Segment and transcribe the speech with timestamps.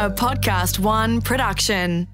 [0.00, 2.06] a Podcast One production.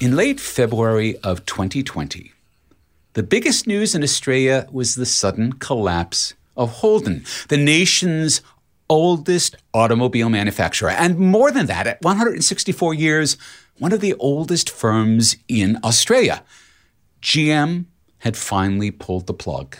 [0.00, 2.32] In late February of 2020,
[3.14, 8.40] the biggest news in Australia was the sudden collapse of Holden, the nation's
[8.88, 10.90] oldest automobile manufacturer.
[10.90, 13.36] And more than that, at 164 years,
[13.78, 16.42] one of the oldest firms in Australia.
[17.22, 17.86] GM
[18.18, 19.76] had finally pulled the plug.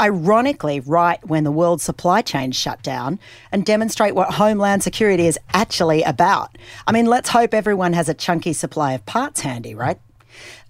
[0.00, 3.18] Ironically, right when the world supply chain shut down
[3.50, 6.56] and demonstrate what Homeland Security is actually about.
[6.86, 9.98] I mean, let's hope everyone has a chunky supply of parts handy, right?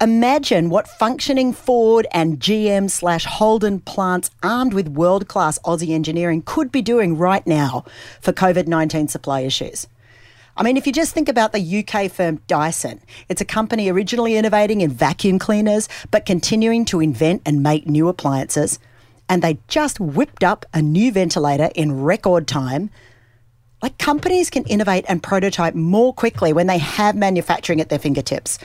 [0.01, 6.43] Imagine what functioning Ford and GM slash Holden plants armed with world class Aussie engineering
[6.45, 7.85] could be doing right now
[8.21, 9.87] for COVID 19 supply issues.
[10.59, 14.37] I mean, if you just think about the UK firm Dyson, it's a company originally
[14.37, 18.81] innovating in vacuum cleaners, but continuing to invent and make new appliances.
[19.29, 22.91] And they just whipped up a new ventilator in record time.
[23.83, 28.59] Like companies can innovate and prototype more quickly when they have manufacturing at their fingertips.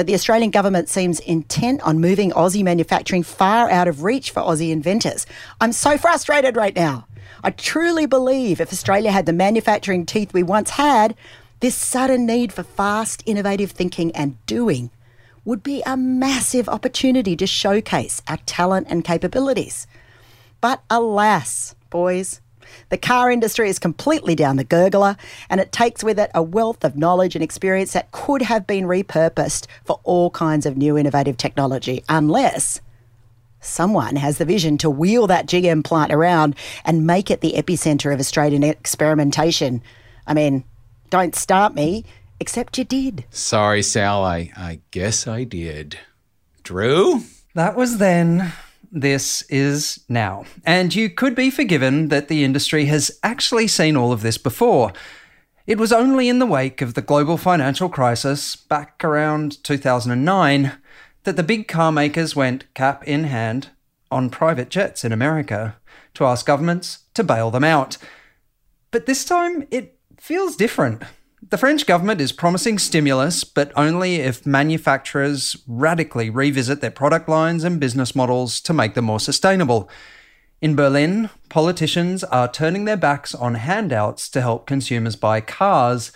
[0.00, 4.40] But the Australian government seems intent on moving Aussie manufacturing far out of reach for
[4.40, 5.26] Aussie inventors.
[5.60, 7.06] I'm so frustrated right now.
[7.44, 11.14] I truly believe if Australia had the manufacturing teeth we once had,
[11.60, 14.90] this sudden need for fast, innovative thinking and doing
[15.44, 19.86] would be a massive opportunity to showcase our talent and capabilities.
[20.62, 22.40] But alas, boys,
[22.88, 25.18] the car industry is completely down the gurgler,
[25.48, 28.84] and it takes with it a wealth of knowledge and experience that could have been
[28.84, 32.80] repurposed for all kinds of new innovative technology, unless
[33.60, 38.12] someone has the vision to wheel that GM plant around and make it the epicenter
[38.12, 39.82] of Australian experimentation.
[40.26, 40.64] I mean,
[41.10, 42.04] don't start me,
[42.38, 43.24] except you did.
[43.30, 45.98] Sorry, Sal, I, I guess I did.
[46.62, 47.22] Drew?
[47.54, 48.52] That was then.
[48.92, 50.44] This is now.
[50.64, 54.92] And you could be forgiven that the industry has actually seen all of this before.
[55.66, 60.72] It was only in the wake of the global financial crisis back around 2009
[61.24, 63.70] that the big car makers went cap in hand
[64.10, 65.76] on private jets in America
[66.14, 67.96] to ask governments to bail them out.
[68.90, 71.02] But this time it feels different.
[71.42, 77.64] The French government is promising stimulus, but only if manufacturers radically revisit their product lines
[77.64, 79.88] and business models to make them more sustainable.
[80.60, 86.12] In Berlin, politicians are turning their backs on handouts to help consumers buy cars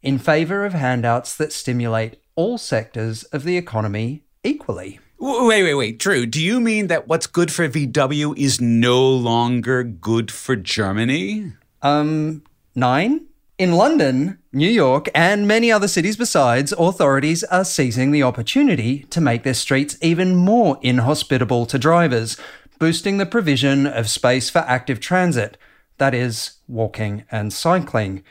[0.00, 5.00] in favour of handouts that stimulate all sectors of the economy equally.
[5.18, 5.98] Wait, wait, wait.
[5.98, 11.52] Drew, do you mean that what's good for VW is no longer good for Germany?
[11.82, 12.44] Um,
[12.76, 13.27] nine?
[13.58, 19.20] In London, New York, and many other cities besides, authorities are seizing the opportunity to
[19.20, 22.36] make their streets even more inhospitable to drivers,
[22.78, 25.56] boosting the provision of space for active transit,
[25.96, 28.22] that is, walking and cycling.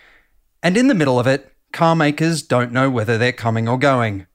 [0.64, 4.28] And in the middle of it, car makers don't know whether they're coming or going.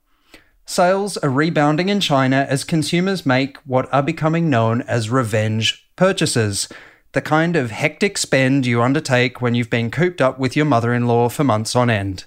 [0.67, 6.69] Sales are rebounding in China as consumers make what are becoming known as revenge purchases
[7.13, 10.93] the kind of hectic spend you undertake when you've been cooped up with your mother
[10.93, 12.25] in law for months on end.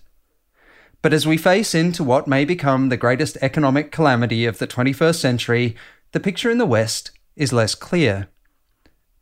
[1.03, 5.17] But as we face into what may become the greatest economic calamity of the 21st
[5.17, 5.77] century,
[6.13, 8.29] the picture in the West is less clear.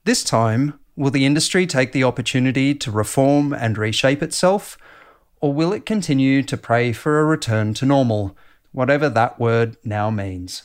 [0.05, 4.77] This time, will the industry take the opportunity to reform and reshape itself,
[5.41, 8.37] or will it continue to pray for a return to normal,
[8.73, 10.63] whatever that word now means?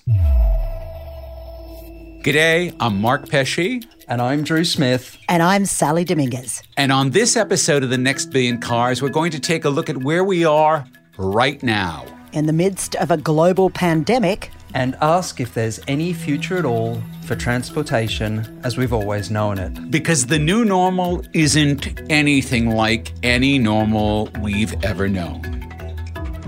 [2.22, 3.80] G'day, I'm Mark Pesce.
[4.10, 5.20] And I'm Drew Smith.
[5.30, 6.64] And I'm Sally Dominguez.
[6.78, 9.88] And on this episode of The Next Billion Cars, we're going to take a look
[9.88, 10.84] at where we are
[11.18, 12.08] right now.
[12.32, 14.50] In the midst of a global pandemic.
[14.74, 19.92] And ask if there's any future at all for transportation as we've always known it.
[19.92, 25.42] Because the new normal isn't anything like any normal we've ever known.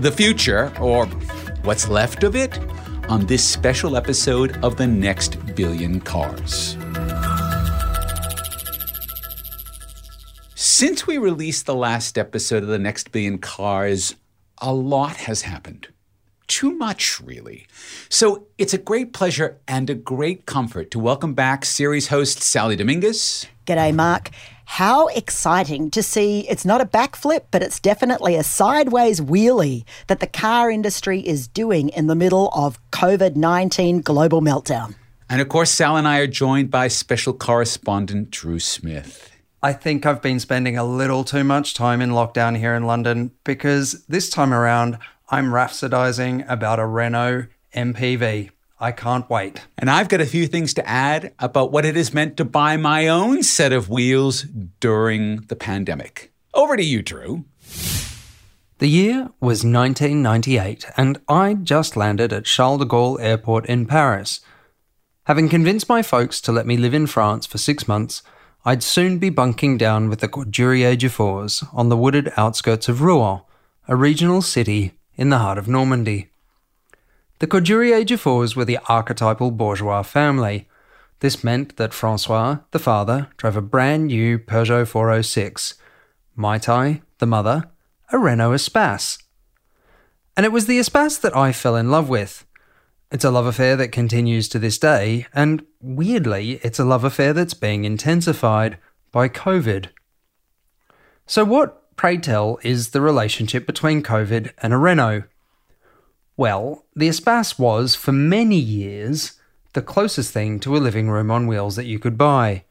[0.00, 1.06] The future, or
[1.62, 2.58] what's left of it,
[3.08, 6.76] on this special episode of The Next Billion Cars.
[10.64, 14.14] Since we released the last episode of The Next Billion Cars,
[14.58, 15.88] a lot has happened.
[16.46, 17.66] Too much, really.
[18.08, 22.76] So it's a great pleasure and a great comfort to welcome back series host Sally
[22.76, 23.44] Dominguez.
[23.66, 24.30] G'day, Mark.
[24.66, 30.20] How exciting to see it's not a backflip, but it's definitely a sideways wheelie that
[30.20, 34.94] the car industry is doing in the middle of COVID 19 global meltdown.
[35.28, 39.31] And of course, Sal and I are joined by special correspondent Drew Smith.
[39.64, 43.30] I think I've been spending a little too much time in lockdown here in London
[43.44, 44.98] because this time around
[45.30, 48.50] I'm rhapsodizing about a Renault MPV.
[48.80, 49.60] I can't wait.
[49.78, 52.76] And I've got a few things to add about what it has meant to buy
[52.76, 54.42] my own set of wheels
[54.80, 56.32] during the pandemic.
[56.52, 57.44] Over to you, Drew.
[58.78, 64.40] The year was 1998, and I just landed at Charles de Gaulle Airport in Paris.
[65.26, 68.24] Having convinced my folks to let me live in France for six months,
[68.64, 73.40] I'd soon be bunking down with the Couturier Dufours on the wooded outskirts of Rouen,
[73.88, 76.30] a regional city in the heart of Normandy.
[77.40, 80.68] The Couturier Dufours were the archetypal bourgeois family.
[81.18, 85.74] This meant that Francois, the father, drove a brand new Peugeot 406,
[86.38, 87.64] Maïté, the mother,
[88.12, 89.18] a Renault Espace.
[90.36, 92.46] And it was the Espace that I fell in love with.
[93.12, 97.34] It's a love affair that continues to this day, and weirdly, it's a love affair
[97.34, 98.78] that's being intensified
[99.12, 99.88] by COVID.
[101.26, 105.24] So, what, pray tell, is the relationship between COVID and a Renault?
[106.38, 109.34] Well, the Espace was, for many years,
[109.74, 112.64] the closest thing to a living room on wheels that you could buy.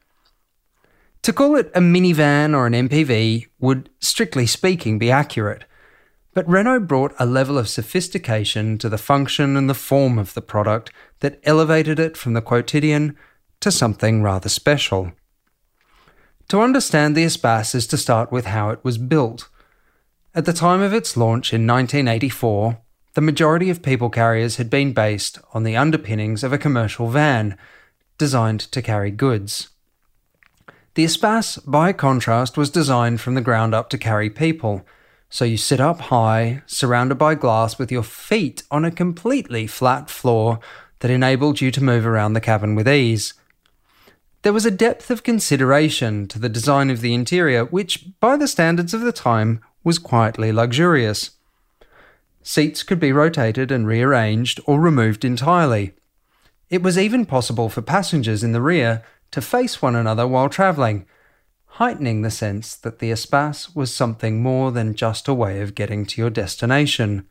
[1.22, 5.66] To call it a minivan or an MPV would, strictly speaking, be accurate,
[6.34, 10.42] but Renault brought a level of sophistication to the function and the form of the
[10.42, 10.90] product
[11.20, 13.16] that elevated it from the quotidian
[13.60, 15.12] to something rather special.
[16.48, 19.48] To understand the Espace is to start with how it was built.
[20.34, 22.78] At the time of its launch in 1984,
[23.14, 27.58] the majority of people carriers had been based on the underpinnings of a commercial van
[28.16, 29.68] designed to carry goods.
[30.94, 34.86] The Espace, by contrast, was designed from the ground up to carry people,
[35.32, 40.10] so you sit up high, surrounded by glass, with your feet on a completely flat
[40.10, 40.60] floor
[40.98, 43.32] that enabled you to move around the cabin with ease.
[44.42, 48.46] There was a depth of consideration to the design of the interior, which, by the
[48.46, 51.30] standards of the time, was quietly luxurious.
[52.42, 55.94] Seats could be rotated and rearranged or removed entirely.
[56.68, 61.06] It was even possible for passengers in the rear to face one another while travelling,
[61.76, 66.04] heightening the sense that the Espace was something more than just a way of getting
[66.04, 67.26] to your destination.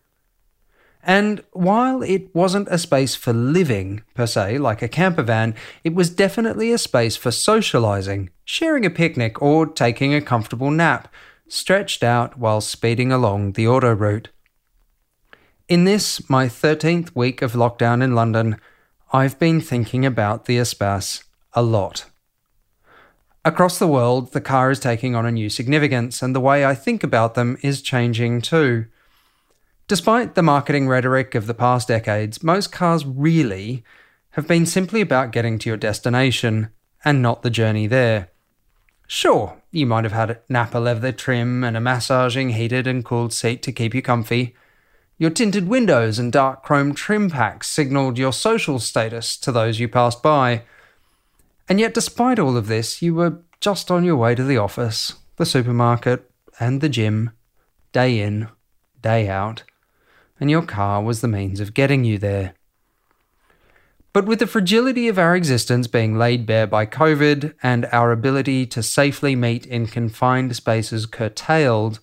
[1.04, 5.54] And while it wasn't a space for living, per se, like a camper van,
[5.84, 11.08] it was definitely a space for socialising, sharing a picnic, or taking a comfortable nap,
[11.48, 14.28] stretched out while speeding along the autoroute.
[15.68, 18.58] In this, my 13th week of lockdown in London,
[19.14, 21.24] I've been thinking about the Espace
[21.54, 22.11] a lot.
[23.44, 26.76] Across the world, the car is taking on a new significance, and the way I
[26.76, 28.86] think about them is changing too.
[29.88, 33.84] Despite the marketing rhetoric of the past decades, most cars really
[34.32, 36.70] have been simply about getting to your destination
[37.04, 38.30] and not the journey there.
[39.08, 43.64] Sure, you might have had Nappa leather trim and a massaging heated and cooled seat
[43.64, 44.56] to keep you comfy,
[45.18, 49.88] your tinted windows and dark chrome trim packs signalled your social status to those you
[49.88, 50.64] passed by.
[51.72, 55.14] And yet, despite all of this, you were just on your way to the office,
[55.38, 56.30] the supermarket,
[56.60, 57.32] and the gym,
[57.94, 58.50] day in,
[59.02, 59.64] day out,
[60.38, 62.56] and your car was the means of getting you there.
[64.12, 68.66] But with the fragility of our existence being laid bare by COVID and our ability
[68.66, 72.02] to safely meet in confined spaces curtailed,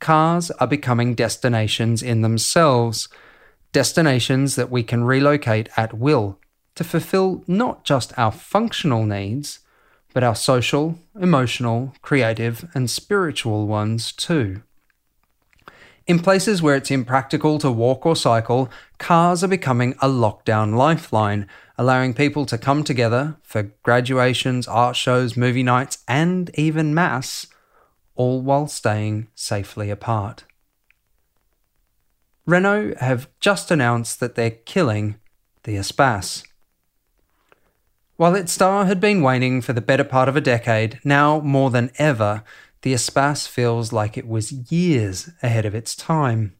[0.00, 3.08] cars are becoming destinations in themselves,
[3.70, 6.40] destinations that we can relocate at will
[6.74, 9.60] to fulfill not just our functional needs,
[10.12, 14.62] but our social, emotional, creative, and spiritual ones too.
[16.06, 21.48] In places where it's impractical to walk or cycle, cars are becoming a lockdown lifeline,
[21.78, 27.46] allowing people to come together for graduations, art shows, movie nights, and even Mass
[28.14, 30.44] all while staying safely apart.
[32.46, 35.16] Renault have just announced that they're killing
[35.62, 36.44] the Espace.
[38.16, 41.70] While its star had been waning for the better part of a decade, now more
[41.70, 42.44] than ever,
[42.82, 46.54] the Espace feels like it was years ahead of its time.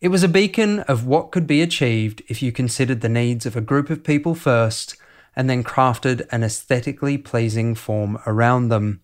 [0.00, 3.54] It was a beacon of what could be achieved if you considered the needs of
[3.54, 4.96] a group of people first
[5.36, 9.02] and then crafted an aesthetically pleasing form around them.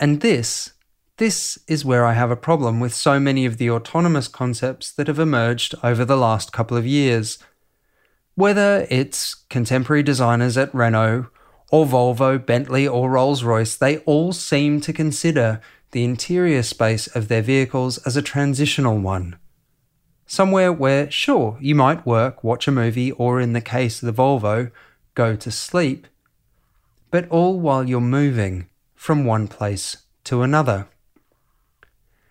[0.00, 0.72] And this,
[1.18, 5.08] this is where I have a problem with so many of the autonomous concepts that
[5.08, 7.38] have emerged over the last couple of years.
[8.38, 11.26] Whether it's contemporary designers at Renault,
[11.72, 17.26] or Volvo, Bentley, or Rolls Royce, they all seem to consider the interior space of
[17.26, 19.40] their vehicles as a transitional one.
[20.24, 24.22] Somewhere where, sure, you might work, watch a movie, or in the case of the
[24.22, 24.70] Volvo,
[25.16, 26.06] go to sleep,
[27.10, 30.86] but all while you're moving from one place to another.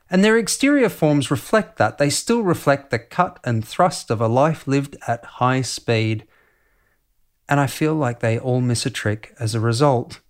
[0.10, 1.98] And their exterior forms reflect that.
[1.98, 6.26] They still reflect the cut and thrust of a life lived at high speed.
[7.50, 10.22] And I feel like they all miss a trick as a result.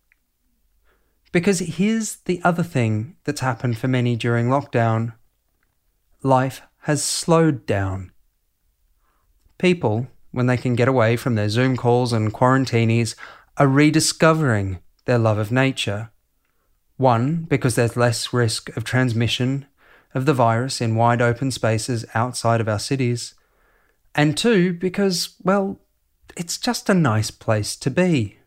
[1.31, 5.13] Because here's the other thing that's happened for many during lockdown
[6.24, 8.12] life has slowed down.
[9.57, 13.15] People, when they can get away from their Zoom calls and quarantinis,
[13.57, 16.12] are rediscovering their love of nature.
[16.98, 19.68] One, because there's less risk of transmission
[20.13, 23.36] of the virus in wide open spaces outside of our cities.
[24.16, 25.80] And two, because, well,
[26.36, 28.38] it's just a nice place to be.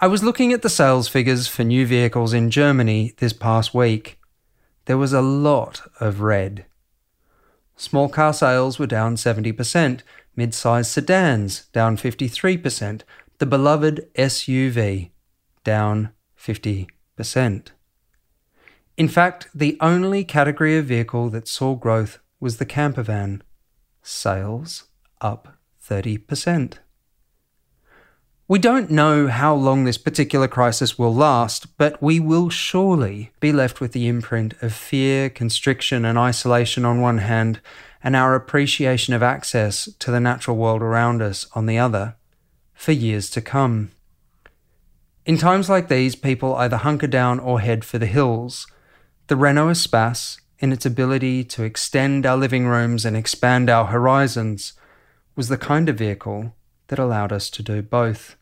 [0.00, 4.18] I was looking at the sales figures for new vehicles in Germany this past week.
[4.86, 6.66] There was a lot of red.
[7.76, 10.00] Small car sales were down 70%,
[10.34, 13.02] mid sized sedans down 53%,
[13.38, 15.10] the beloved SUV
[15.64, 16.10] down
[16.46, 17.66] 50%.
[18.96, 23.42] In fact, the only category of vehicle that saw growth was the camper van.
[24.02, 24.84] Sales
[25.20, 26.74] up 30%.
[28.48, 33.50] We don't know how long this particular crisis will last, but we will surely be
[33.50, 37.60] left with the imprint of fear, constriction, and isolation on one hand,
[38.04, 42.14] and our appreciation of access to the natural world around us on the other,
[42.72, 43.90] for years to come.
[45.26, 48.68] In times like these, people either hunker down or head for the hills.
[49.26, 54.74] The Renault Espace, in its ability to extend our living rooms and expand our horizons,
[55.34, 56.54] was the kind of vehicle
[56.86, 58.36] that allowed us to do both.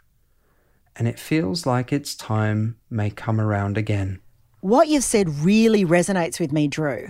[0.95, 4.21] And it feels like its time may come around again.
[4.61, 7.09] What you've said really resonates with me, Drew.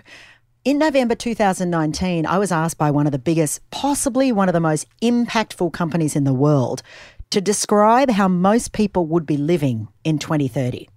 [0.64, 4.60] In November 2019, I was asked by one of the biggest, possibly one of the
[4.60, 6.82] most impactful companies in the world,
[7.30, 10.88] to describe how most people would be living in 2030.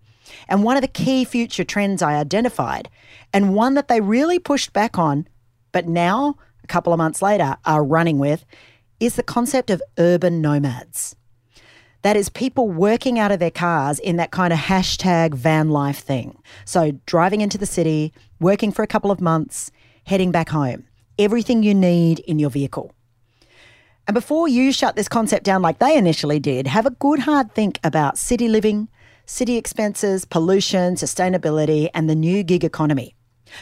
[0.48, 2.90] And one of the key future trends I identified,
[3.34, 5.28] and one that they really pushed back on,
[5.72, 8.46] but now, a couple of months later, are running with,
[9.00, 11.16] is the concept of urban nomads.
[12.04, 16.00] That is people working out of their cars in that kind of hashtag van life
[16.00, 16.38] thing.
[16.64, 19.72] So driving into the city, working for a couple of months,
[20.06, 20.86] heading back home.
[21.20, 22.94] Everything you need in your vehicle.
[24.08, 27.54] And before you shut this concept down like they initially did, have a good hard
[27.54, 28.88] think about city living,
[29.26, 33.16] city expenses, pollution, sustainability, and the new gig economy.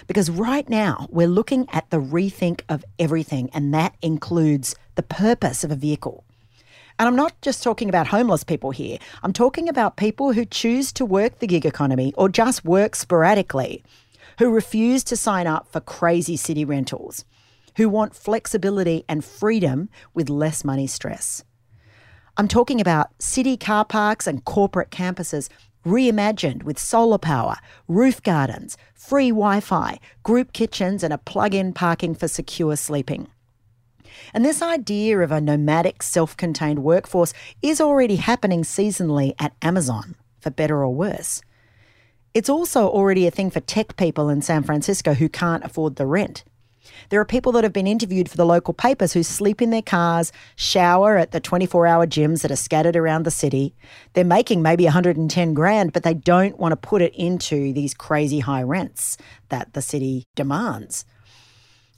[0.05, 5.63] Because right now, we're looking at the rethink of everything, and that includes the purpose
[5.63, 6.23] of a vehicle.
[6.99, 10.93] And I'm not just talking about homeless people here, I'm talking about people who choose
[10.93, 13.83] to work the gig economy or just work sporadically,
[14.37, 17.25] who refuse to sign up for crazy city rentals,
[17.75, 21.43] who want flexibility and freedom with less money stress.
[22.37, 25.49] I'm talking about city car parks and corporate campuses
[25.85, 31.73] reimagined with solar power, roof gardens, free Wi Fi, group kitchens, and a plug in
[31.73, 33.27] parking for secure sleeping.
[34.33, 40.15] And this idea of a nomadic, self contained workforce is already happening seasonally at Amazon,
[40.39, 41.41] for better or worse.
[42.33, 46.05] It's also already a thing for tech people in San Francisco who can't afford the
[46.05, 46.43] rent.
[47.09, 49.81] There are people that have been interviewed for the local papers who sleep in their
[49.81, 53.75] cars, shower at the 24 hour gyms that are scattered around the city.
[54.13, 58.39] They're making maybe 110 grand, but they don't want to put it into these crazy
[58.39, 59.17] high rents
[59.49, 61.05] that the city demands.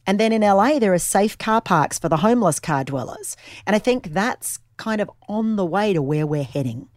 [0.06, 3.36] And then in LA, there are safe car parks for the homeless car dwellers.
[3.66, 6.88] And I think that's kind of on the way to where we're heading.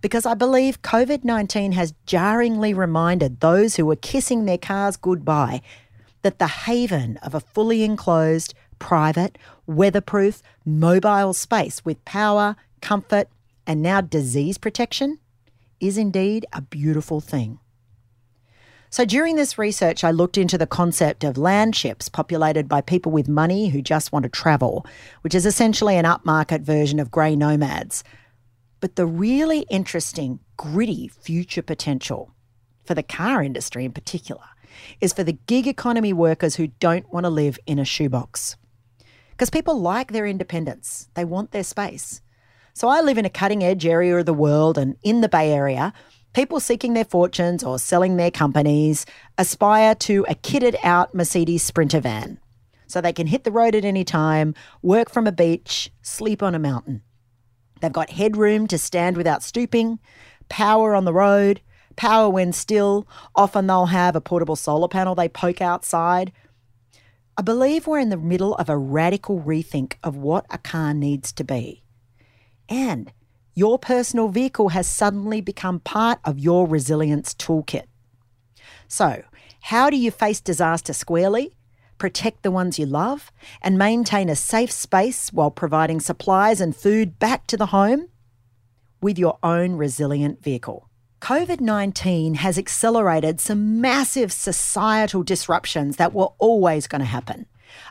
[0.00, 5.62] Because I believe COVID 19 has jarringly reminded those who were kissing their cars goodbye
[6.22, 13.28] that the haven of a fully enclosed, private, weatherproof, mobile space with power, comfort,
[13.66, 15.18] and now disease protection
[15.78, 17.58] is indeed a beautiful thing.
[18.92, 23.12] So during this research, I looked into the concept of land ships populated by people
[23.12, 24.84] with money who just want to travel,
[25.20, 28.02] which is essentially an upmarket version of grey nomads.
[28.80, 32.34] But the really interesting, gritty future potential
[32.84, 34.42] for the car industry in particular
[35.00, 38.56] is for the gig economy workers who don't want to live in a shoebox.
[39.30, 42.20] Because people like their independence, they want their space.
[42.74, 45.52] So I live in a cutting edge area of the world, and in the Bay
[45.52, 45.92] Area,
[46.32, 49.06] people seeking their fortunes or selling their companies
[49.38, 52.38] aspire to a kitted out Mercedes Sprinter van.
[52.86, 56.54] So they can hit the road at any time, work from a beach, sleep on
[56.54, 57.02] a mountain.
[57.80, 59.98] They've got headroom to stand without stooping,
[60.48, 61.60] power on the road,
[62.00, 63.06] power when still.
[63.36, 66.32] Often they'll have a portable solar panel they poke outside.
[67.36, 71.30] I believe we're in the middle of a radical rethink of what a car needs
[71.32, 71.82] to be.
[72.70, 73.12] And
[73.54, 77.84] your personal vehicle has suddenly become part of your resilience toolkit.
[78.88, 79.22] So,
[79.60, 81.54] how do you face disaster squarely,
[81.98, 83.30] protect the ones you love,
[83.60, 88.08] and maintain a safe space while providing supplies and food back to the home?
[89.02, 90.89] With your own resilient vehicle.
[91.20, 97.44] COVID 19 has accelerated some massive societal disruptions that were always going to happen.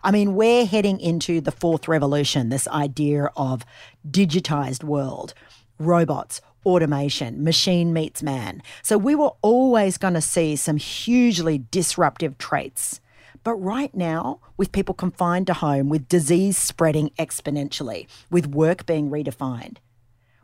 [0.03, 3.63] I mean, we're heading into the fourth revolution, this idea of
[4.09, 5.35] digitized world,
[5.77, 8.63] robots, automation, machine meets man.
[8.81, 12.99] So we were always going to see some hugely disruptive traits.
[13.43, 19.11] But right now, with people confined to home, with disease spreading exponentially, with work being
[19.11, 19.77] redefined,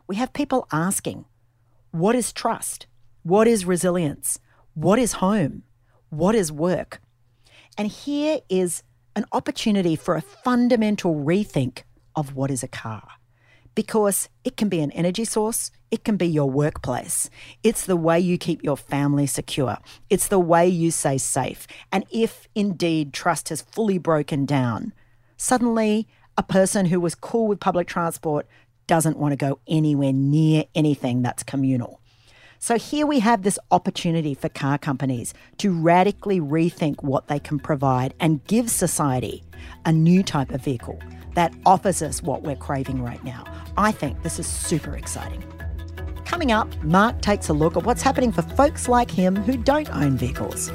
[0.06, 1.24] we have people asking,
[1.96, 2.86] what is trust?
[3.22, 4.38] What is resilience?
[4.74, 5.62] What is home?
[6.10, 7.00] What is work?
[7.78, 8.82] And here is
[9.14, 11.84] an opportunity for a fundamental rethink
[12.14, 13.08] of what is a car.
[13.74, 17.30] Because it can be an energy source, it can be your workplace.
[17.62, 19.78] It's the way you keep your family secure.
[20.10, 21.66] It's the way you stay safe.
[21.90, 24.92] And if indeed trust has fully broken down,
[25.38, 28.46] suddenly a person who was cool with public transport
[28.86, 32.00] doesn't want to go anywhere near anything that's communal.
[32.58, 37.58] So here we have this opportunity for car companies to radically rethink what they can
[37.58, 39.42] provide and give society
[39.84, 40.98] a new type of vehicle
[41.34, 43.44] that offers us what we're craving right now.
[43.76, 45.44] I think this is super exciting.
[46.24, 49.88] Coming up, Mark takes a look at what's happening for folks like him who don't
[49.90, 50.70] own vehicles.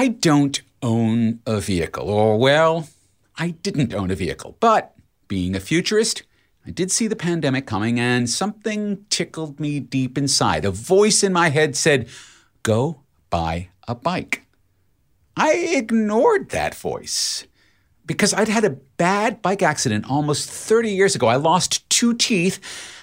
[0.00, 2.88] I don't own a vehicle, or well,
[3.36, 4.56] I didn't own a vehicle.
[4.58, 4.94] But
[5.28, 6.22] being a futurist,
[6.66, 10.64] I did see the pandemic coming and something tickled me deep inside.
[10.64, 12.08] A voice in my head said,
[12.62, 14.46] Go buy a bike.
[15.36, 17.46] I ignored that voice
[18.06, 21.26] because I'd had a bad bike accident almost 30 years ago.
[21.26, 22.58] I lost two teeth,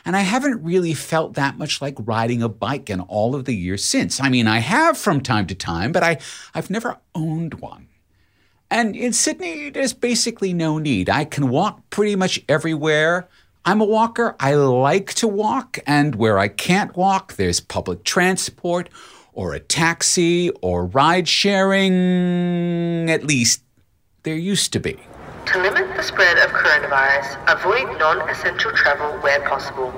[0.05, 3.55] and I haven't really felt that much like riding a bike in all of the
[3.55, 4.21] years since.
[4.21, 6.17] I mean, I have from time to time, but I,
[6.53, 7.87] I've never owned one.
[8.69, 11.09] And in Sydney, there's basically no need.
[11.09, 13.29] I can walk pretty much everywhere.
[13.63, 14.35] I'm a walker.
[14.39, 15.79] I like to walk.
[15.87, 18.89] And where I can't walk, there's public transport
[19.33, 23.09] or a taxi or ride sharing.
[23.09, 23.63] At least
[24.27, 24.99] there used to be.
[25.45, 29.91] To limit the spread of coronavirus, avoid non essential travel where possible.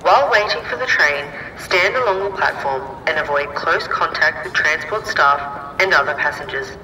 [0.00, 1.26] While waiting for the train,
[1.58, 6.78] stand along the platform and avoid close contact with transport staff and other passengers.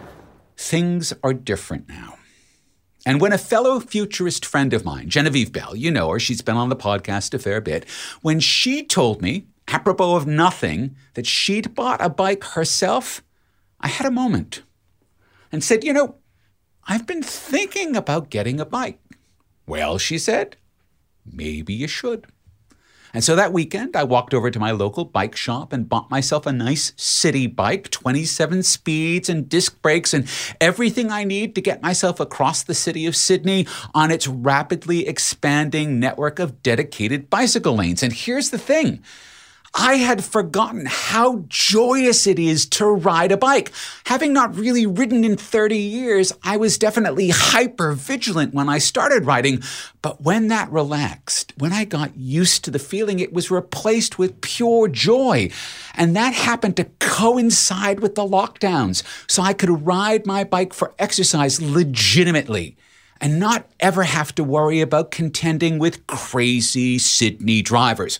[0.58, 2.18] Things are different now.
[3.06, 6.58] And when a fellow futurist friend of mine, Genevieve Bell, you know her, she's been
[6.58, 7.88] on the podcast a fair bit,
[8.20, 13.22] when she told me, apropos of nothing, that she'd bought a bike herself,
[13.80, 14.64] I had a moment
[15.52, 16.16] and said, You know,
[16.90, 18.98] I've been thinking about getting a bike.
[19.64, 20.56] Well, she said,
[21.24, 22.26] maybe you should.
[23.14, 26.46] And so that weekend, I walked over to my local bike shop and bought myself
[26.46, 30.28] a nice city bike, 27 speeds and disc brakes and
[30.60, 36.00] everything I need to get myself across the city of Sydney on its rapidly expanding
[36.00, 38.02] network of dedicated bicycle lanes.
[38.02, 39.00] And here's the thing
[39.74, 43.70] I had forgotten how joyous it is to ride a bike.
[44.06, 49.26] Having not really ridden in 30 years, I was definitely hyper vigilant when I started
[49.26, 49.62] riding.
[50.02, 54.40] But when that relaxed, when I got used to the feeling, it was replaced with
[54.40, 55.50] pure joy.
[55.94, 59.04] And that happened to coincide with the lockdowns.
[59.28, 62.76] So I could ride my bike for exercise legitimately
[63.20, 68.18] and not ever have to worry about contending with crazy Sydney drivers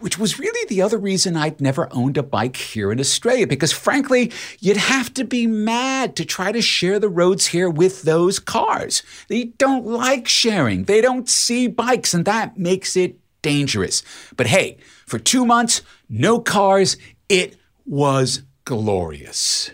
[0.00, 3.72] which was really the other reason I'd never owned a bike here in Australia, because
[3.72, 8.38] frankly, you'd have to be mad to try to share the roads here with those
[8.38, 9.02] cars.
[9.28, 14.02] They don't like sharing, they don't see bikes, and that makes it dangerous.
[14.36, 16.96] But hey, for two months, no cars,
[17.28, 19.70] it was glorious.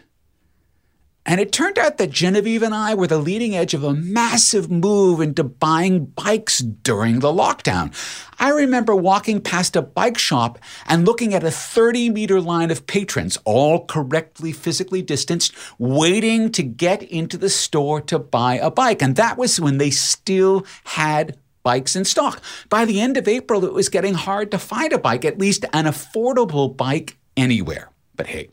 [1.26, 4.70] And it turned out that Genevieve and I were the leading edge of a massive
[4.70, 7.92] move into buying bikes during the lockdown.
[8.38, 12.86] I remember walking past a bike shop and looking at a 30 meter line of
[12.86, 19.02] patrons, all correctly physically distanced, waiting to get into the store to buy a bike.
[19.02, 22.40] And that was when they still had bikes in stock.
[22.68, 25.64] By the end of April, it was getting hard to find a bike, at least
[25.72, 27.90] an affordable bike anywhere.
[28.14, 28.50] But hey,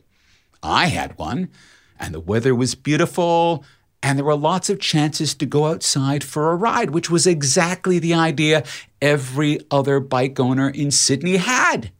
[0.60, 1.50] I had one
[2.04, 3.64] and the weather was beautiful,
[4.02, 7.98] and there were lots of chances to go outside for a ride, which was exactly
[7.98, 8.62] the idea
[9.00, 11.90] every other bike owner in Sydney had.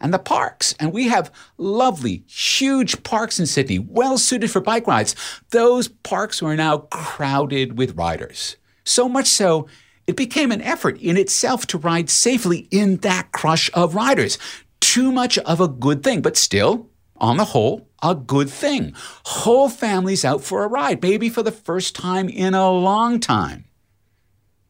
[0.00, 0.74] and the parks.
[0.78, 5.16] And we have lovely, huge parks in Sydney, well suited for bike rides.
[5.50, 8.56] Those parks are now crowded with riders.
[8.84, 9.66] So much so,
[10.06, 14.38] it became an effort in itself to ride safely in that crush of riders.
[14.78, 16.87] Too much of a good thing, but still,
[17.20, 18.92] on the whole, a good thing.
[19.24, 23.64] Whole families out for a ride, maybe for the first time in a long time.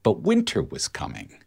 [0.02, 1.38] But winter was coming.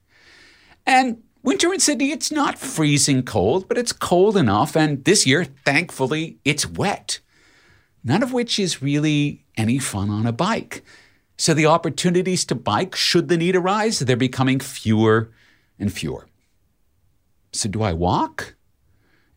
[0.85, 4.75] And winter in Sydney, it's not freezing cold, but it's cold enough.
[4.75, 7.19] And this year, thankfully, it's wet.
[8.03, 10.83] None of which is really any fun on a bike.
[11.37, 15.31] So the opportunities to bike, should the need arise, they're becoming fewer
[15.79, 16.27] and fewer.
[17.51, 18.55] So do I walk?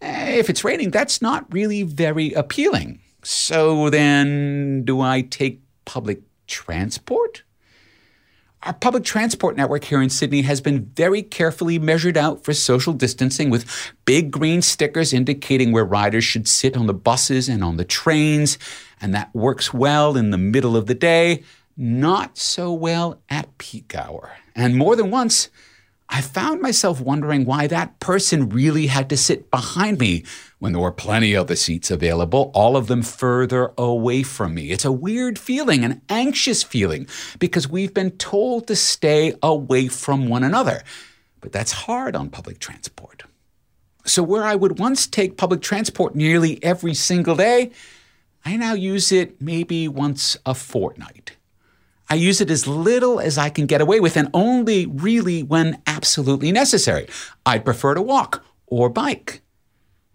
[0.04, 3.00] Eh, if it's raining, that's not really very appealing.
[3.22, 7.42] So then, do I take public transport?
[8.64, 12.92] Our public transport network here in Sydney has been very carefully measured out for social
[12.92, 13.64] distancing with
[14.04, 18.58] big green stickers indicating where riders should sit on the buses and on the trains.
[19.00, 21.42] And that works well in the middle of the day,
[21.78, 24.32] not so well at peak hour.
[24.54, 25.48] And more than once,
[26.08, 30.24] I found myself wondering why that person really had to sit behind me
[30.58, 34.70] when there were plenty of the seats available, all of them further away from me.
[34.70, 37.06] It's a weird feeling, an anxious feeling,
[37.38, 40.82] because we've been told to stay away from one another.
[41.40, 43.24] But that's hard on public transport.
[44.06, 47.70] So, where I would once take public transport nearly every single day,
[48.44, 51.36] I now use it maybe once a fortnight.
[52.14, 55.82] I use it as little as I can get away with and only really when
[55.84, 57.08] absolutely necessary.
[57.44, 59.42] I'd prefer to walk or bike.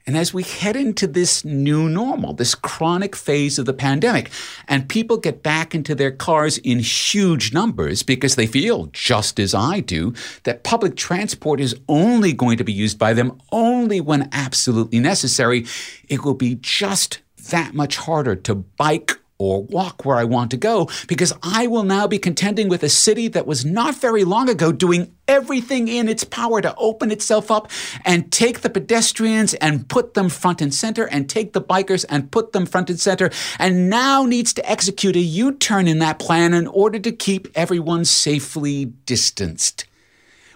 [0.08, 4.32] And as we head into this new normal, this chronic phase of the pandemic,
[4.66, 9.54] and people get back into their cars in huge numbers because they feel, just as
[9.54, 14.30] I do, that public transport is only going to be used by them only when
[14.32, 15.66] absolutely necessary,
[16.08, 20.58] it will be just that much harder to bike or walk where I want to
[20.58, 24.50] go because I will now be contending with a city that was not very long
[24.50, 27.72] ago doing everything in its power to open itself up
[28.04, 32.32] and take the pedestrians and put them front and center and take the bikers and
[32.32, 36.20] put them front and center and now needs to execute a U turn in that
[36.20, 39.86] plan in order to keep everyone safely distanced.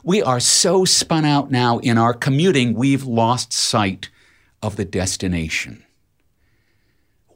[0.03, 4.09] We are so spun out now in our commuting, we've lost sight
[4.61, 5.82] of the destination.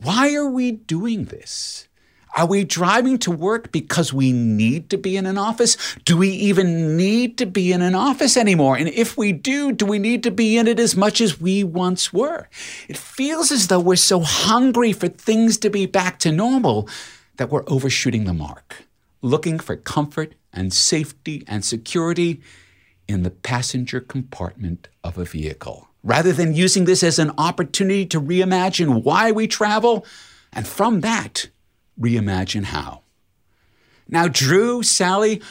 [0.01, 1.87] Why are we doing this?
[2.35, 5.75] Are we driving to work because we need to be in an office?
[6.05, 8.77] Do we even need to be in an office anymore?
[8.77, 11.63] And if we do, do we need to be in it as much as we
[11.63, 12.47] once were?
[12.87, 16.87] It feels as though we're so hungry for things to be back to normal
[17.37, 18.83] that we're overshooting the mark,
[19.23, 22.41] looking for comfort and safety and security
[23.07, 28.21] in the passenger compartment of a vehicle rather than using this as an opportunity to
[28.21, 30.05] reimagine why we travel,
[30.53, 31.49] and from that,
[31.99, 33.01] reimagine how.
[34.07, 35.41] Now, Drew, Sally,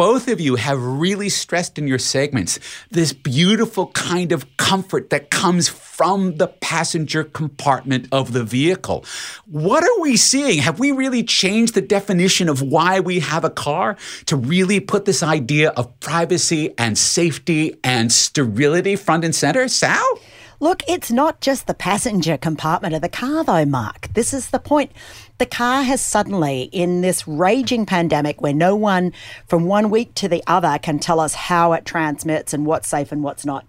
[0.00, 2.58] both of you have really stressed in your segments
[2.90, 9.04] this beautiful kind of comfort that comes from the passenger compartment of the vehicle.
[9.44, 10.60] What are we seeing?
[10.60, 15.04] Have we really changed the definition of why we have a car to really put
[15.04, 19.68] this idea of privacy and safety and sterility front and center?
[19.68, 20.18] Sal?
[20.62, 24.12] Look, it's not just the passenger compartment of the car, though, Mark.
[24.12, 24.92] This is the point.
[25.38, 29.14] The car has suddenly, in this raging pandemic where no one
[29.46, 33.10] from one week to the other can tell us how it transmits and what's safe
[33.10, 33.66] and what's not,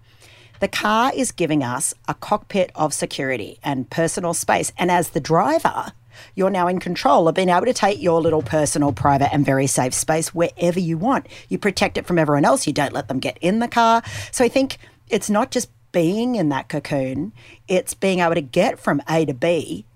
[0.60, 4.70] the car is giving us a cockpit of security and personal space.
[4.76, 5.92] And as the driver,
[6.34, 9.66] you're now in control of being able to take your little personal, private, and very
[9.66, 11.26] safe space wherever you want.
[11.48, 12.66] You protect it from everyone else.
[12.66, 14.02] You don't let them get in the car.
[14.30, 14.76] So I think
[15.08, 17.32] it's not just being in that cocoon,
[17.68, 19.86] it's being able to get from A to B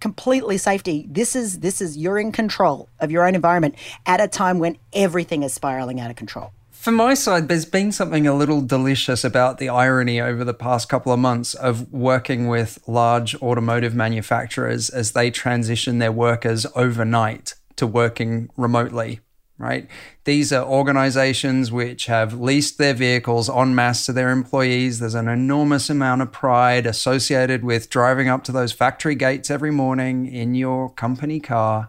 [0.00, 1.06] completely safety.
[1.08, 3.74] This is this is you're in control of your own environment
[4.06, 6.52] at a time when everything is spiraling out of control.
[6.70, 10.88] From my side, there's been something a little delicious about the irony over the past
[10.88, 17.54] couple of months of working with large automotive manufacturers as they transition their workers overnight
[17.76, 19.20] to working remotely
[19.58, 19.88] right?
[20.24, 25.00] These are organizations which have leased their vehicles en masse to their employees.
[25.00, 29.72] There's an enormous amount of pride associated with driving up to those factory gates every
[29.72, 31.88] morning in your company car.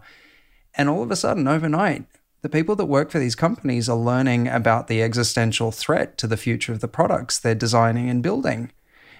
[0.74, 2.04] And all of a sudden, overnight,
[2.42, 6.36] the people that work for these companies are learning about the existential threat to the
[6.36, 8.72] future of the products they're designing and building.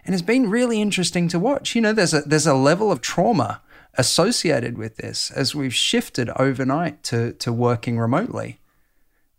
[0.05, 1.75] And it's been really interesting to watch.
[1.75, 3.61] You know, there's a there's a level of trauma
[4.01, 8.59] associated with this as we've shifted overnight to, to working remotely.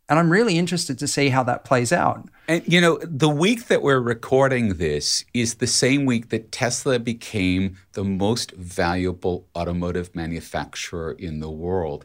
[0.07, 2.27] And I'm really interested to see how that plays out.
[2.47, 6.99] And you know, the week that we're recording this is the same week that Tesla
[6.99, 12.03] became the most valuable automotive manufacturer in the world.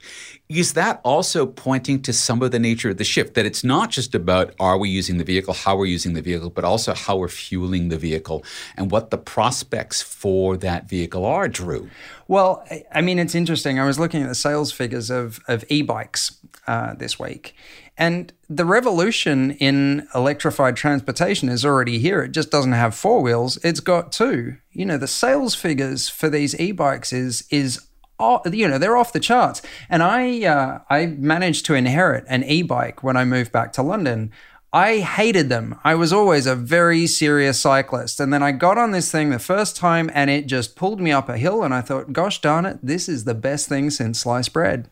[0.49, 3.35] Is that also pointing to some of the nature of the shift?
[3.35, 6.51] That it's not just about are we using the vehicle, how we're using the vehicle,
[6.51, 8.45] but also how we're fueling the vehicle
[8.77, 11.91] and what the prospects for that vehicle are, Drew?
[12.29, 13.79] Well, I mean, it's interesting.
[13.79, 17.55] I was looking at the sales figures of, of e bikes uh, this week.
[17.97, 22.23] And the revolution in electrified transportation is already here.
[22.23, 24.57] It just doesn't have four wheels, it's got two.
[24.73, 27.87] You know, the sales figures for these e-bikes is is
[28.19, 29.61] Oh, you know they're off the charts
[29.91, 34.33] and i uh, i managed to inherit an e-bike when i moved back to london
[34.73, 35.79] I hated them.
[35.85, 38.21] I was always a very serious cyclist.
[38.21, 41.13] And then I got on this thing the first time and it just pulled me
[41.13, 41.63] up a hill.
[41.63, 44.91] And I thought, gosh darn it, this is the best thing since sliced bread.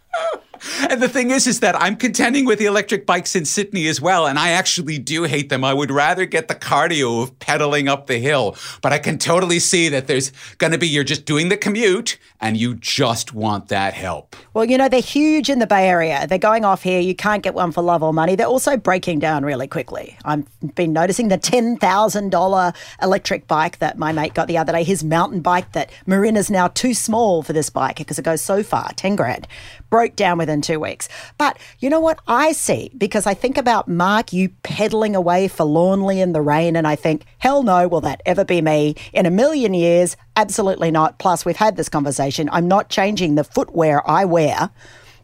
[0.89, 4.01] And the thing is, is that I'm contending with the electric bikes in Sydney as
[4.01, 5.65] well, and I actually do hate them.
[5.65, 9.59] I would rather get the cardio of pedaling up the hill, but I can totally
[9.59, 13.69] see that there's going to be you're just doing the commute and you just want
[13.69, 14.37] that help.
[14.53, 16.27] Well, you know, they're huge in the Bay Area.
[16.27, 17.01] They're going off here.
[17.01, 18.37] You can't get one for love or money.
[18.37, 20.17] They're also breaking down really quickly.
[20.25, 25.03] I've been noticing the $10,000 electric bike that my mate got the other day, his
[25.03, 28.63] mountain bike that Marin is now too small for this bike because it goes so
[28.63, 29.49] far, 10 grand,
[29.95, 31.09] broke down within two weeks.
[31.39, 32.91] But you know what I see?
[32.99, 37.23] Because I think about Mark, you pedaling away forlornly in the rain, and I think,
[37.39, 40.17] hell no, will that ever be me in a million years?
[40.35, 41.21] Absolutely not.
[41.21, 42.49] Plus, we've had this conversation.
[42.51, 44.71] I'm not changing the footwear I wear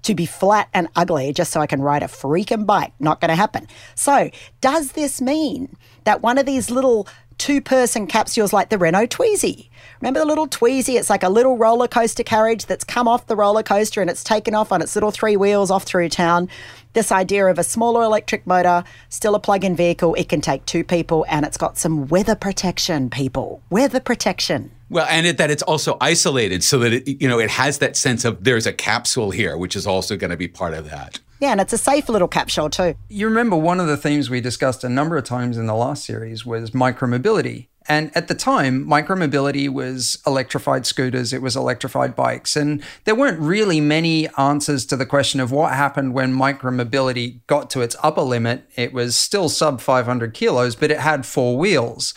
[0.02, 2.92] to be flat and ugly just so I can ride a freaking bike.
[3.00, 3.66] Not going to happen.
[3.96, 4.30] So,
[4.60, 7.08] does this mean that one of these little
[7.40, 9.70] two person capsules like the Renault Twizy.
[10.02, 10.98] Remember the little Twizy?
[10.98, 14.22] It's like a little roller coaster carriage that's come off the roller coaster and it's
[14.22, 16.50] taken off on its little three wheels off through town.
[16.92, 20.66] This idea of a smaller electric motor, still a plug in vehicle, it can take
[20.66, 23.62] two people and it's got some weather protection, people.
[23.70, 24.70] Weather protection.
[24.90, 27.96] Well, and it, that it's also isolated so that it, you know it has that
[27.96, 31.20] sense of there's a capsule here, which is also going to be part of that.
[31.40, 32.94] Yeah, and it's a safe little capsule too.
[33.08, 36.04] You remember one of the themes we discussed a number of times in the last
[36.04, 37.68] series was micromobility.
[37.88, 42.54] And at the time, micromobility was electrified scooters, it was electrified bikes.
[42.54, 47.70] And there weren't really many answers to the question of what happened when micromobility got
[47.70, 48.68] to its upper limit.
[48.76, 52.12] It was still sub 500 kilos, but it had four wheels.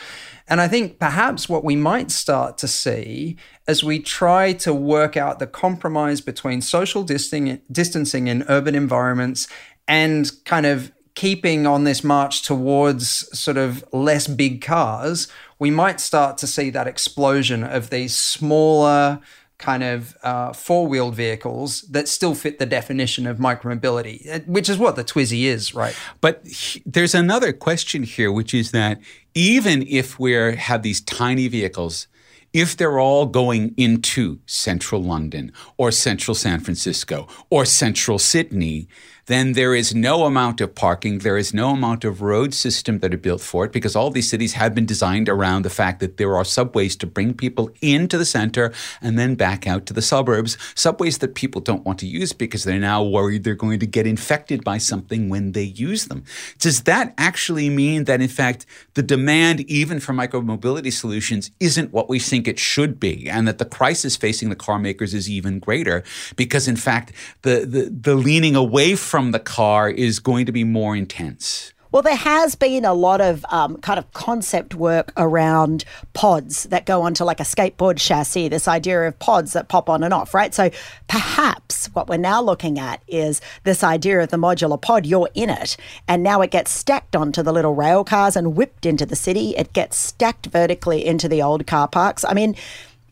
[0.48, 5.16] And I think perhaps what we might start to see as we try to work
[5.16, 9.48] out the compromise between social distancing in urban environments
[9.88, 15.28] and kind of keeping on this march towards sort of less big cars,
[15.60, 19.20] we might start to see that explosion of these smaller,
[19.64, 24.68] kind of uh, four wheeled vehicles that still fit the definition of micromobility, uh, which
[24.68, 25.96] is what the Twizy is, right?
[26.20, 26.46] But
[26.86, 29.00] there's another question here, which is that
[29.34, 32.10] even if we have these tiny vehicles,
[32.52, 38.90] if they're all going into central London or central San Francisco or central Sydney,
[39.28, 43.14] then there is no amount of parking, there is no amount of road system that
[43.14, 46.18] are built for it because all these cities have been designed around the fact that
[46.18, 50.02] there are subways to bring people into the center and then back out to the
[50.02, 50.58] suburbs.
[50.76, 54.06] Subways that people don't want to use because they're now worried they're going to get
[54.06, 56.26] infected by something when they use them.
[56.60, 62.10] Does that actually mean that, in fact, the demand, even for micromobility solutions, isn't what
[62.10, 65.60] we think it should be, and that the crisis facing the car makers is even
[65.60, 66.04] greater
[66.36, 70.52] because, in fact, the, the, the leaning away from from the car is going to
[70.52, 71.72] be more intense.
[71.92, 76.88] Well, there has been a lot of um, kind of concept work around pods that
[76.88, 80.34] go onto like a skateboard chassis, this idea of pods that pop on and off,
[80.34, 80.52] right?
[80.52, 80.72] So
[81.08, 85.52] perhaps what we're now looking at is this idea of the modular pod, you're in
[85.52, 89.16] it, and now it gets stacked onto the little rail cars and whipped into the
[89.16, 89.56] city.
[89.56, 92.26] It gets stacked vertically into the old car parks.
[92.26, 92.56] I mean,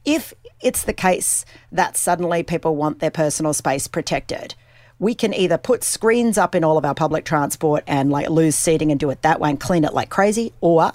[0.03, 4.55] if it's the case that suddenly people want their personal space protected,
[5.01, 8.55] we can either put screens up in all of our public transport and like lose
[8.55, 10.91] seating and do it that way and clean it like crazy, or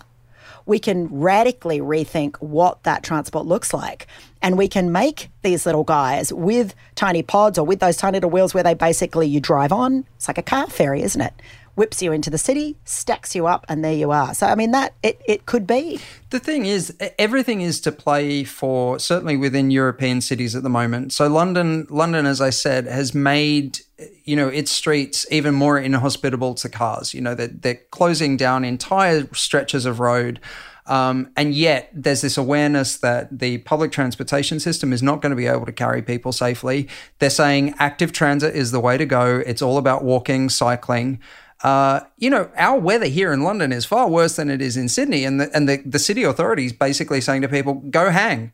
[0.65, 4.07] we can radically rethink what that transport looks like.
[4.41, 8.31] And we can make these little guys with tiny pods or with those tiny little
[8.31, 10.07] wheels where they basically you drive on.
[10.15, 11.35] It's like a car ferry, isn't it?
[11.75, 14.33] whips you into the city, stacks you up, and there you are.
[14.33, 16.01] So, I mean, that it, it could be.
[16.31, 21.13] The thing is, everything is to play for, certainly within European cities at the moment.
[21.13, 23.81] So, London, London, as I said, has made
[24.25, 27.15] you know its streets even more inhospitable to cars.
[27.15, 30.41] You know, they're, they're closing down entire stretches of road.
[30.89, 35.37] Um, and yet, there's this awareness that the public transportation system is not going to
[35.37, 36.89] be able to carry people safely.
[37.19, 39.43] They're saying active transit is the way to go.
[39.45, 41.19] It's all about walking, cycling.
[41.63, 44.89] Uh, you know, our weather here in London is far worse than it is in
[44.89, 48.53] Sydney, and the, and the, the city authorities basically saying to people, "Go hang."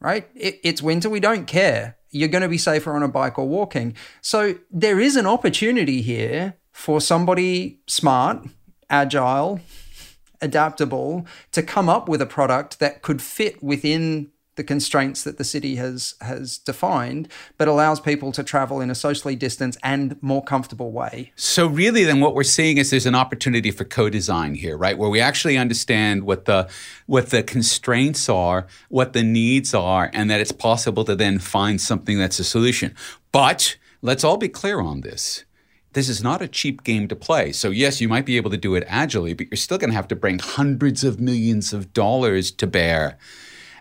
[0.00, 0.28] Right?
[0.34, 1.10] It, it's winter.
[1.10, 1.97] We don't care.
[2.10, 3.94] You're going to be safer on a bike or walking.
[4.20, 8.46] So there is an opportunity here for somebody smart,
[8.88, 9.60] agile,
[10.40, 15.44] adaptable to come up with a product that could fit within the constraints that the
[15.44, 20.42] city has has defined, but allows people to travel in a socially distanced and more
[20.42, 21.32] comfortable way.
[21.36, 24.98] So really then what we're seeing is there's an opportunity for co-design here, right?
[24.98, 26.68] Where we actually understand what the
[27.06, 31.80] what the constraints are, what the needs are, and that it's possible to then find
[31.80, 32.94] something that's a solution.
[33.30, 35.44] But let's all be clear on this
[35.94, 37.50] this is not a cheap game to play.
[37.50, 39.96] So, yes, you might be able to do it agilely, but you're still going to
[39.96, 43.18] have to bring hundreds of millions of dollars to bear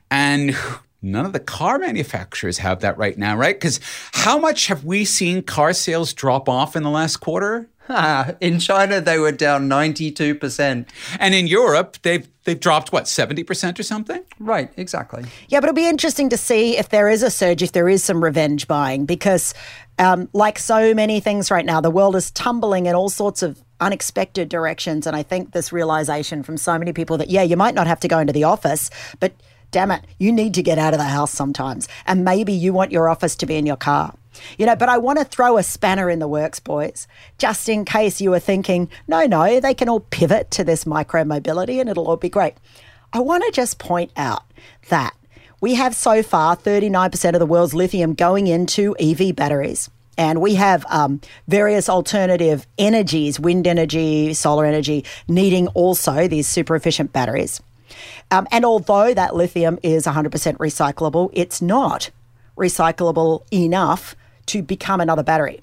[0.09, 0.55] and
[1.01, 3.55] none of the car manufacturers have that right now, right?
[3.55, 3.79] Because
[4.13, 7.69] how much have we seen car sales drop off in the last quarter?
[8.41, 10.87] in China, they were down 92%.
[11.19, 15.75] And in Europe, they've they've dropped what 70% or something right exactly yeah but it'll
[15.75, 19.05] be interesting to see if there is a surge if there is some revenge buying
[19.05, 19.53] because
[19.99, 23.61] um, like so many things right now the world is tumbling in all sorts of
[23.81, 27.75] unexpected directions and i think this realization from so many people that yeah you might
[27.75, 28.89] not have to go into the office
[29.19, 29.33] but
[29.71, 31.87] damn it, you need to get out of the house sometimes.
[32.05, 34.13] And maybe you want your office to be in your car.
[34.57, 37.85] You know, but I want to throw a spanner in the works, boys, just in
[37.85, 41.89] case you were thinking, no, no, they can all pivot to this micro mobility and
[41.89, 42.53] it'll all be great.
[43.13, 44.43] I want to just point out
[44.89, 45.15] that
[45.59, 49.89] we have so far 39% of the world's lithium going into EV batteries.
[50.17, 56.75] And we have um, various alternative energies, wind energy, solar energy, needing also these super
[56.75, 57.61] efficient batteries.
[58.31, 62.09] Um, and although that lithium is 100% recyclable, it's not
[62.57, 64.15] recyclable enough
[64.47, 65.61] to become another battery.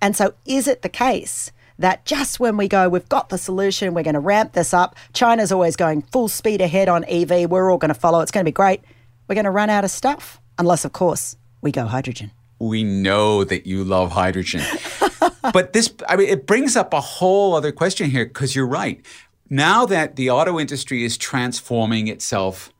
[0.00, 3.94] And so, is it the case that just when we go, we've got the solution,
[3.94, 7.70] we're going to ramp this up, China's always going full speed ahead on EV, we're
[7.70, 8.80] all going to follow, it's going to be great,
[9.28, 10.40] we're going to run out of stuff?
[10.58, 12.30] Unless, of course, we go hydrogen.
[12.60, 14.62] We know that you love hydrogen.
[15.52, 19.04] but this, I mean, it brings up a whole other question here because you're right
[19.50, 22.72] now that the auto industry is transforming itself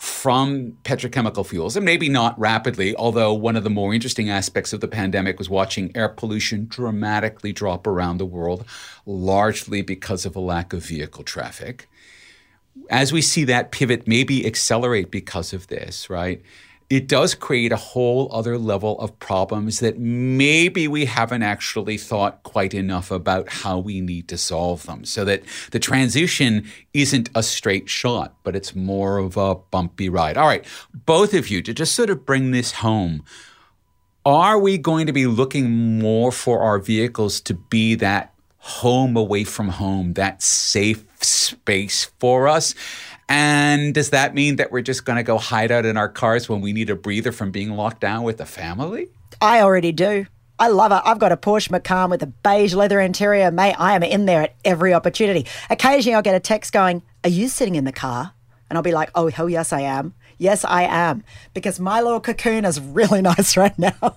[0.00, 4.80] from petrochemical fuels, and maybe not rapidly, although one of the more interesting aspects of
[4.80, 8.64] the pandemic was watching air pollution dramatically drop around the world,
[9.04, 11.86] largely because of a lack of vehicle traffic.
[12.88, 16.40] As we see that pivot maybe accelerate because of this, right?
[16.90, 22.42] It does create a whole other level of problems that maybe we haven't actually thought
[22.42, 25.04] quite enough about how we need to solve them.
[25.04, 30.36] So that the transition isn't a straight shot, but it's more of a bumpy ride.
[30.36, 33.22] All right, both of you, to just sort of bring this home,
[34.26, 39.44] are we going to be looking more for our vehicles to be that home away
[39.44, 42.74] from home, that safe space for us?
[43.30, 46.48] And does that mean that we're just going to go hide out in our cars
[46.48, 49.08] when we need a breather from being locked down with the family?
[49.40, 50.26] I already do.
[50.58, 51.00] I love it.
[51.04, 53.52] I've got a Porsche Macan with a beige leather interior.
[53.52, 55.46] Mate, I am in there at every opportunity.
[55.70, 58.32] Occasionally I'll get a text going, Are you sitting in the car?
[58.68, 60.12] And I'll be like, Oh, hell yes, I am.
[60.40, 61.22] Yes, I am.
[61.52, 64.16] Because my little cocoon is really nice right now.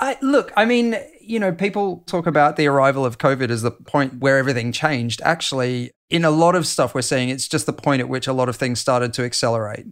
[0.00, 3.70] I, look, I mean, you know, people talk about the arrival of COVID as the
[3.70, 5.20] point where everything changed.
[5.22, 8.32] Actually, in a lot of stuff we're seeing, it's just the point at which a
[8.32, 9.86] lot of things started to accelerate.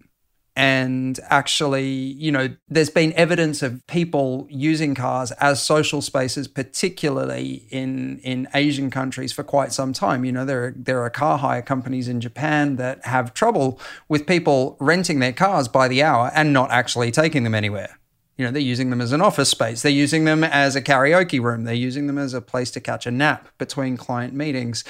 [0.55, 7.67] And actually, you know, there's been evidence of people using cars as social spaces, particularly
[7.71, 10.25] in in Asian countries, for quite some time.
[10.27, 14.27] You know, there are, there are car hire companies in Japan that have trouble with
[14.27, 17.99] people renting their cars by the hour and not actually taking them anywhere.
[18.43, 19.83] You know, they're using them as an office space.
[19.83, 21.63] They're using them as a karaoke room.
[21.63, 24.83] They're using them as a place to catch a nap between client meetings.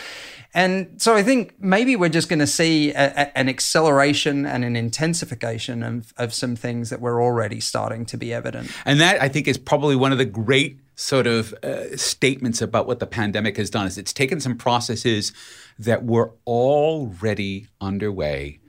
[0.54, 4.64] And so I think maybe we're just going to see a, a, an acceleration and
[4.64, 8.70] an intensification of, of some things that were already starting to be evident.
[8.86, 12.86] And that I think is probably one of the great sort of uh, statements about
[12.86, 15.34] what the pandemic has done is it's taken some processes
[15.78, 18.60] that were already underway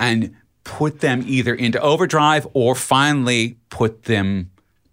[0.00, 0.34] and
[0.64, 4.50] put them either into overdrive or finally put them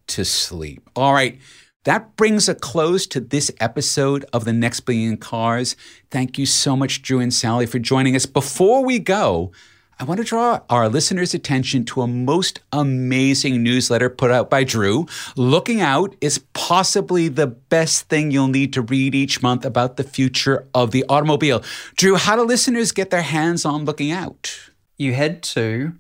[0.08, 0.90] to sleep.
[0.96, 1.40] All right.
[1.86, 5.78] That brings a close to this episode of The Next Billion Cars.
[6.12, 8.26] Thank you so much, Drew and Sally, for joining us.
[8.26, 9.52] Before we go,
[9.98, 14.64] I want to draw our listeners' attention to a most amazing newsletter put out by
[14.64, 15.08] Drew.
[15.36, 20.04] Looking Out is possibly the best thing you'll need to read each month about the
[20.04, 21.64] future of the automobile.
[21.96, 24.69] Drew, how do listeners get their hands on Looking Out?
[25.00, 25.94] You head to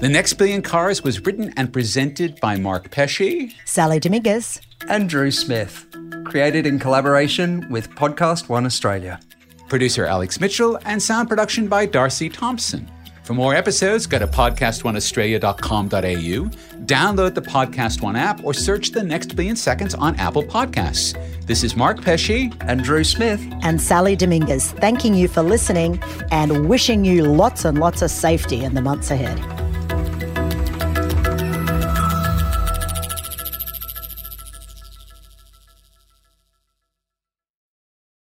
[0.00, 3.52] The Next Billion Cars was written and presented by Mark Pesce.
[3.66, 4.60] Sally Dominguez.
[4.88, 5.86] And Drew Smith.
[6.24, 9.20] Created in collaboration with Podcast One Australia.
[9.68, 12.90] Producer Alex Mitchell and sound production by Darcy Thompson.
[13.30, 19.36] For more episodes, go to podcastoneaustralia.com.au, download the Podcast One app, or search the next
[19.36, 21.16] billion seconds on Apple Podcasts.
[21.46, 26.02] This is Mark Pesce and Drew Smith and Sally Dominguez, thanking you for listening
[26.32, 29.38] and wishing you lots and lots of safety in the months ahead.